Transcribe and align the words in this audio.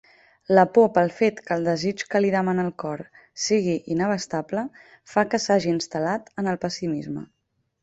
La 0.57 0.61
por 0.77 0.85
pel 0.93 1.11
fet 1.17 1.41
que 1.49 1.53
el 1.59 1.67
desig 1.67 2.01
que 2.13 2.21
li 2.23 2.31
demana 2.37 2.65
el 2.69 2.71
cor 2.85 3.03
sigui 3.45 3.77
inabastable 3.97 4.65
fa 5.15 5.27
que 5.35 5.43
s'hagi 5.47 5.73
instal·lat 5.77 6.35
en 6.45 6.53
el 6.55 6.61
pessimisme. 6.67 7.27